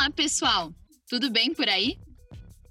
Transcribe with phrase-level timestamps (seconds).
[0.00, 0.74] Olá, pessoal!
[1.10, 1.98] Tudo bem por aí?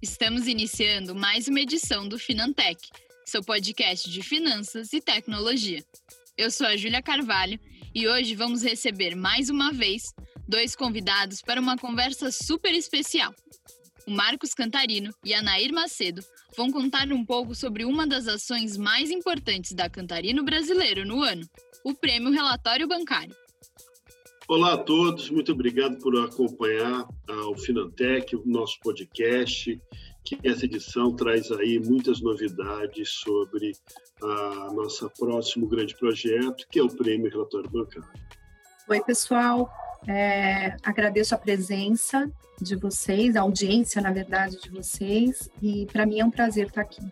[0.01, 2.89] Estamos iniciando mais uma edição do Finantech,
[3.23, 5.85] seu podcast de finanças e tecnologia.
[6.35, 7.59] Eu sou a Júlia Carvalho
[7.93, 10.11] e hoje vamos receber mais uma vez
[10.47, 13.31] dois convidados para uma conversa super especial.
[14.07, 16.23] O Marcos Cantarino e a Nair Macedo
[16.57, 21.47] vão contar um pouco sobre uma das ações mais importantes da Cantarino brasileiro no ano,
[21.83, 23.35] o Prêmio Relatório Bancário.
[24.49, 27.07] Olá a todos, muito obrigado por acompanhar
[27.51, 29.79] o Finantec, o nosso podcast,
[30.25, 33.73] que essa edição traz aí muitas novidades sobre
[34.19, 38.09] a nossa próximo grande projeto, que é o Prêmio Relatório Bancário.
[38.87, 39.69] Oi, pessoal.
[40.07, 42.27] É, agradeço a presença
[42.59, 46.81] de vocês, a audiência, na verdade, de vocês, e para mim é um prazer estar
[46.81, 47.03] aqui.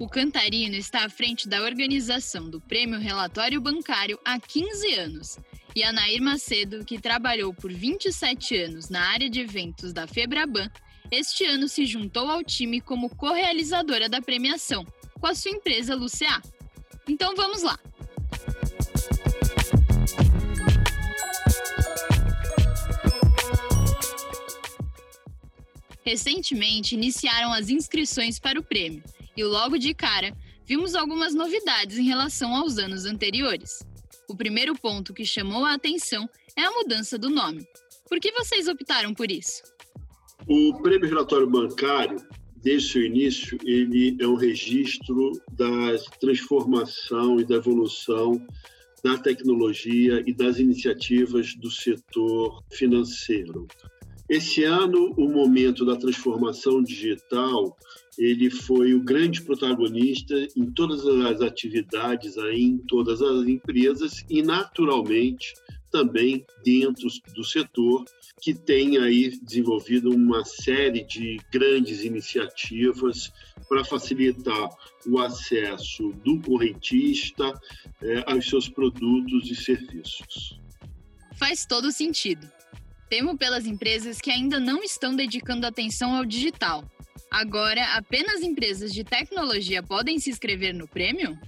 [0.00, 5.38] O Cantarino está à frente da organização do Prêmio Relatório Bancário há 15 anos.
[5.74, 10.70] E a Nair Macedo, que trabalhou por 27 anos na área de eventos da Febraban,
[11.10, 14.86] este ano se juntou ao time como co-realizadora da premiação,
[15.18, 16.42] com a sua empresa Luceá.
[17.08, 17.78] Então vamos lá!
[26.04, 29.02] Recentemente iniciaram as inscrições para o prêmio
[29.34, 33.82] e logo de cara vimos algumas novidades em relação aos anos anteriores.
[34.32, 37.66] O primeiro ponto que chamou a atenção é a mudança do nome.
[38.08, 39.62] Por que vocês optaram por isso?
[40.48, 42.16] O Prêmio Relatório Bancário,
[42.56, 48.42] desde seu início, ele é um registro da transformação e da evolução
[49.04, 53.68] da tecnologia e das iniciativas do setor financeiro.
[54.32, 57.76] Esse ano, o momento da transformação digital,
[58.16, 64.40] ele foi o grande protagonista em todas as atividades aí, em todas as empresas e,
[64.40, 65.52] naturalmente,
[65.90, 68.06] também dentro do setor,
[68.40, 73.30] que tem aí desenvolvido uma série de grandes iniciativas
[73.68, 74.70] para facilitar
[75.06, 77.52] o acesso do correntista
[78.00, 80.58] eh, aos seus produtos e serviços.
[81.36, 82.61] Faz todo sentido.
[83.12, 86.82] Temo pelas empresas que ainda não estão dedicando atenção ao digital.
[87.30, 91.38] Agora, apenas empresas de tecnologia podem se inscrever no prêmio?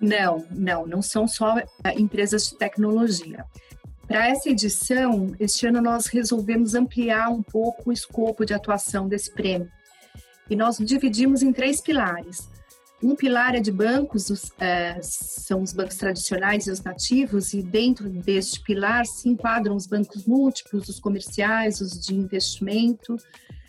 [0.00, 1.66] Não, não, não são só eh,
[1.98, 3.44] empresas de tecnologia.
[4.08, 9.30] Para essa edição, este ano nós resolvemos ampliar um pouco o escopo de atuação desse
[9.30, 9.70] prêmio.
[10.48, 12.48] E nós dividimos em três pilares.
[13.02, 17.62] Um pilar é de bancos, os, é, são os bancos tradicionais e os nativos, e
[17.62, 23.16] dentro deste pilar se enquadram os bancos múltiplos, os comerciais, os de investimento.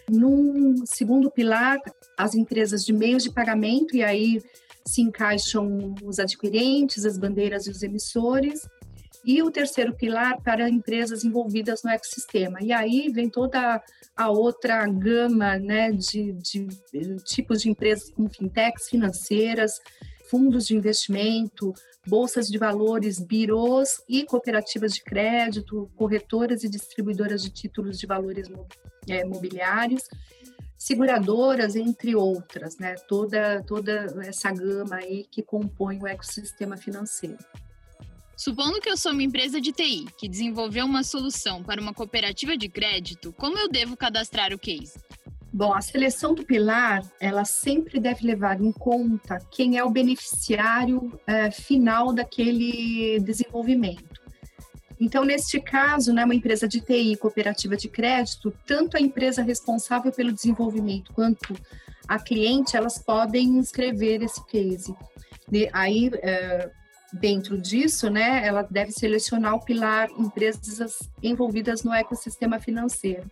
[0.10, 1.78] Num segundo pilar,
[2.18, 4.42] as empresas de meios de pagamento, e aí
[4.86, 8.62] se encaixam os adquirentes, as bandeiras e os emissores.
[9.28, 12.60] E o terceiro pilar para empresas envolvidas no ecossistema.
[12.62, 13.84] E aí vem toda
[14.16, 16.66] a outra gama né, de, de
[17.26, 19.82] tipos de empresas como fintechs financeiras,
[20.30, 21.74] fundos de investimento,
[22.08, 28.48] bolsas de valores, birôs e cooperativas de crédito, corretoras e distribuidoras de títulos de valores
[29.10, 30.04] é, mobiliários,
[30.78, 32.96] seguradoras, entre outras, né?
[33.10, 37.38] Toda, toda essa gama aí que compõe o ecossistema financeiro.
[38.38, 42.56] Supondo que eu sou uma empresa de TI que desenvolveu uma solução para uma cooperativa
[42.56, 44.94] de crédito, como eu devo cadastrar o case?
[45.52, 51.20] Bom, a seleção do pilar, ela sempre deve levar em conta quem é o beneficiário
[51.26, 54.22] é, final daquele desenvolvimento.
[55.00, 60.12] Então, neste caso, né, uma empresa de TI cooperativa de crédito, tanto a empresa responsável
[60.12, 61.56] pelo desenvolvimento quanto
[62.08, 64.96] a cliente, elas podem inscrever esse case.
[65.74, 66.70] Aí, é,
[67.14, 73.30] Dentro disso, né, ela deve selecionar o pilar empresas envolvidas no ecossistema financeiro.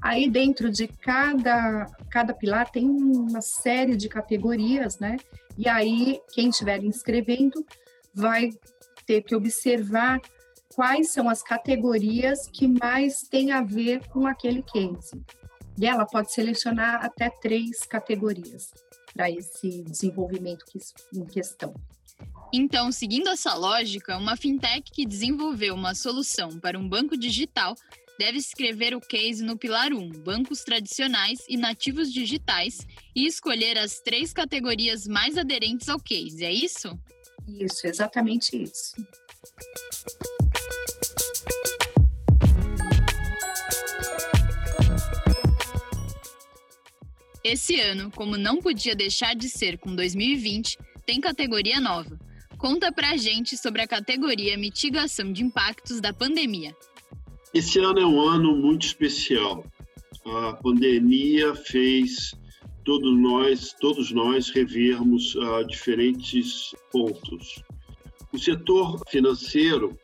[0.00, 5.16] Aí dentro de cada, cada pilar tem uma série de categorias, né?
[5.56, 7.64] E aí quem estiver inscrevendo
[8.14, 8.50] vai
[9.06, 10.20] ter que observar
[10.74, 15.22] quais são as categorias que mais têm a ver com aquele case.
[15.78, 18.72] E ela pode selecionar até três categorias
[19.14, 20.64] para esse desenvolvimento
[21.14, 21.74] em questão.
[22.54, 27.74] Então, seguindo essa lógica, uma fintech que desenvolveu uma solução para um banco digital
[28.18, 34.00] deve escrever o case no pilar 1, bancos tradicionais e nativos digitais, e escolher as
[34.00, 36.96] três categorias mais aderentes ao case, é isso?
[37.48, 38.94] Isso, exatamente isso.
[47.42, 52.20] Esse ano, como não podia deixar de ser com 2020, tem categoria nova
[52.62, 56.72] Conta pra gente sobre a categoria Mitigação de Impactos da Pandemia.
[57.52, 59.66] Esse ano é um ano muito especial.
[60.24, 62.30] A pandemia fez
[62.84, 67.60] todos nós, todos nós revermos uh, diferentes pontos.
[68.32, 69.98] O setor financeiro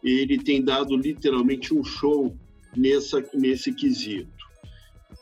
[0.00, 2.38] ele tem dado literalmente um show
[2.76, 4.30] nessa, nesse quesito,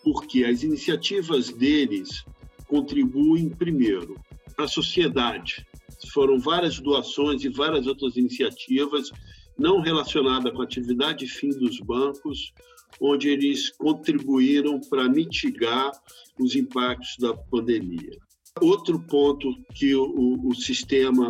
[0.04, 2.22] porque as iniciativas deles
[2.68, 4.20] contribuem, primeiro,
[4.54, 5.66] para a sociedade.
[6.10, 9.10] Foram várias doações e várias outras iniciativas
[9.58, 12.52] não relacionadas com a atividade fim dos bancos,
[13.00, 15.92] onde eles contribuíram para mitigar
[16.38, 18.18] os impactos da pandemia.
[18.60, 21.28] Outro ponto que o, o sistema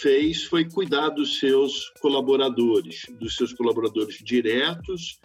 [0.00, 5.18] fez foi cuidar dos seus colaboradores, dos seus colaboradores diretos,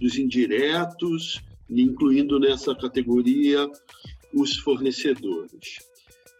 [0.00, 3.68] dos indiretos, incluindo nessa categoria
[4.32, 5.78] os fornecedores.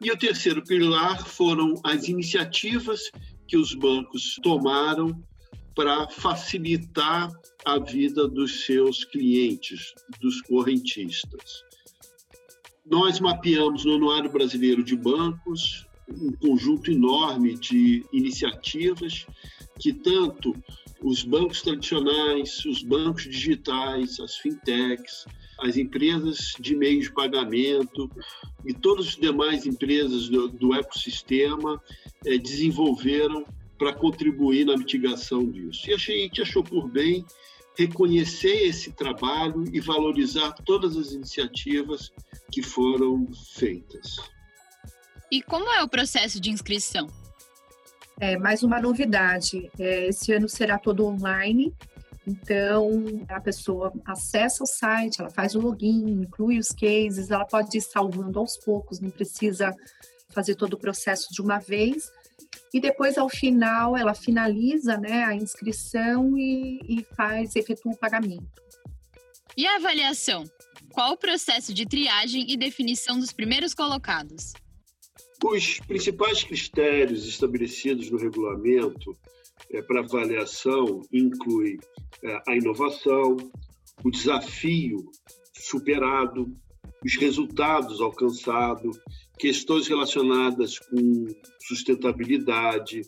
[0.00, 3.10] E o terceiro pilar foram as iniciativas
[3.46, 5.22] que os bancos tomaram
[5.74, 7.30] para facilitar
[7.64, 11.62] a vida dos seus clientes, dos correntistas.
[12.86, 19.26] Nós mapeamos no Anuário Brasileiro de Bancos um conjunto enorme de iniciativas
[19.80, 20.54] que tanto
[21.02, 25.26] os bancos tradicionais, os bancos digitais, as fintechs,
[25.60, 28.10] as empresas de meio de pagamento
[28.66, 31.80] e todas as demais empresas do, do ecossistema
[32.26, 33.44] é, desenvolveram
[33.78, 35.90] para contribuir na mitigação disso.
[35.90, 37.24] E a gente achou por bem
[37.76, 42.12] reconhecer esse trabalho e valorizar todas as iniciativas
[42.50, 44.16] que foram feitas.
[45.30, 47.08] E como é o processo de inscrição?
[48.20, 51.74] É, mais uma novidade, é, esse ano será todo online,
[52.26, 52.88] então
[53.28, 57.82] a pessoa acessa o site, ela faz o login, inclui os cases, ela pode ir
[57.82, 59.74] salvando aos poucos, não precisa
[60.30, 62.10] fazer todo o processo de uma vez.
[62.72, 68.62] E depois, ao final, ela finaliza né, a inscrição e, e faz, efetua o pagamento.
[69.56, 70.44] E a avaliação?
[70.90, 74.52] Qual o processo de triagem e definição dos primeiros colocados?
[75.44, 79.16] Os principais critérios estabelecidos no regulamento
[79.70, 81.78] é, para avaliação incluem
[82.22, 83.36] é, a inovação,
[84.02, 85.10] o desafio
[85.52, 86.54] superado,
[87.04, 88.98] os resultados alcançados,
[89.38, 91.26] questões relacionadas com
[91.60, 93.02] sustentabilidade,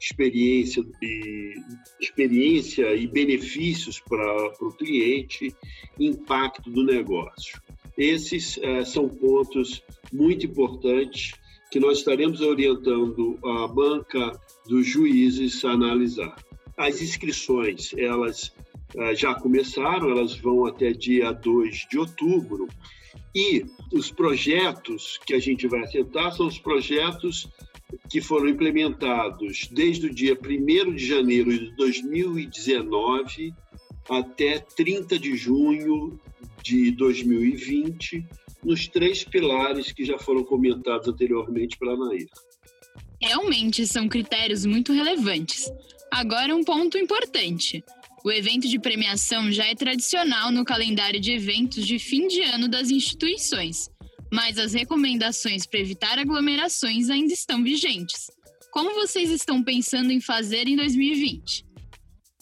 [0.00, 1.54] experiência e,
[2.00, 5.54] experiência e benefícios para o cliente,
[5.98, 7.60] impacto do negócio.
[7.98, 9.82] Esses é, são pontos
[10.12, 11.32] muito importantes
[11.70, 16.36] que nós estaremos orientando a banca dos juízes a analisar.
[16.76, 18.52] As inscrições, elas
[18.94, 22.66] eh, já começaram, elas vão até dia 2 de outubro,
[23.34, 27.48] e os projetos que a gente vai assentar são os projetos
[28.08, 33.54] que foram implementados desde o dia 1 de janeiro de 2019
[34.08, 36.18] até 30 de junho
[36.62, 38.26] de 2020,
[38.64, 42.28] nos três pilares que já foram comentados anteriormente pela Nair.
[43.20, 45.70] Realmente são critérios muito relevantes.
[46.10, 47.84] Agora, um ponto importante.
[48.24, 52.68] O evento de premiação já é tradicional no calendário de eventos de fim de ano
[52.68, 53.88] das instituições,
[54.32, 58.30] mas as recomendações para evitar aglomerações ainda estão vigentes.
[58.70, 61.64] Como vocês estão pensando em fazer em 2020?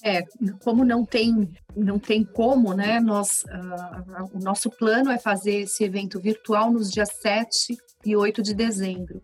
[0.03, 0.23] É,
[0.63, 3.01] como não tem, não tem como, né?
[3.01, 8.43] Nós, uh, o nosso plano é fazer esse evento virtual nos dias 7 e 8
[8.43, 9.21] de dezembro.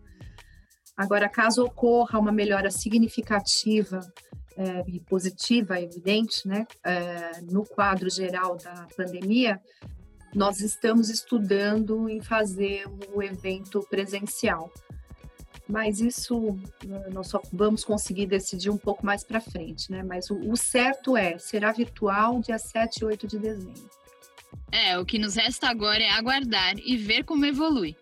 [0.97, 3.99] Agora, caso ocorra uma melhora significativa
[4.57, 9.59] é, e positiva, evidente, né, é, no quadro geral da pandemia,
[10.33, 14.71] nós estamos estudando em fazer o evento presencial
[15.67, 20.03] mas isso né, nós só vamos conseguir decidir um pouco mais para frente, né?
[20.03, 23.89] Mas o, o, certo é, será virtual dia 7 e 8 de dezembro.
[24.71, 27.95] É, o que nos resta agora é aguardar e ver como evolui.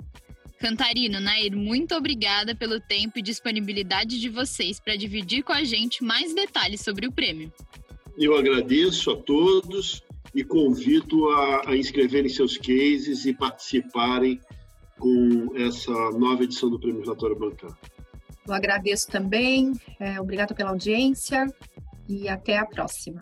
[0.59, 6.03] Cantarino, Nair, muito obrigada pelo tempo e disponibilidade de vocês para dividir com a gente
[6.03, 7.51] mais detalhes sobre o prêmio.
[8.17, 10.01] Eu agradeço a todos
[10.33, 14.39] e convido a, a inscreverem seus cases e participarem
[15.03, 17.75] com essa nova edição do Prêmio Relatório Bancário.
[18.47, 21.45] Eu agradeço também, é, obrigado pela audiência
[22.07, 23.21] e até a próxima.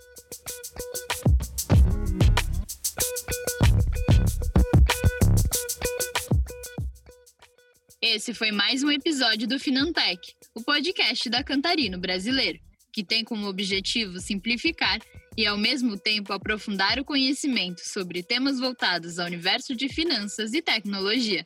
[8.03, 12.59] Esse foi mais um episódio do Finantech, o podcast da Cantarino Brasileiro.
[12.91, 14.99] que tem como objetivo simplificar
[15.37, 20.63] e, ao mesmo tempo, aprofundar o conhecimento sobre temas voltados ao universo de finanças e
[20.63, 21.45] tecnologia.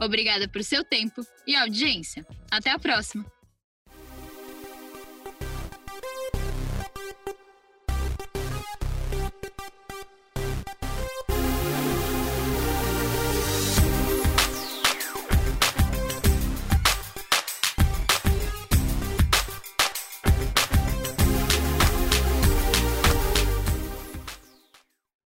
[0.00, 2.26] Obrigada por seu tempo e audiência.
[2.50, 3.24] Até a próxima!